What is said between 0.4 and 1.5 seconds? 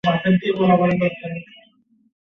তো আমাকে কষ্ট দিলেন।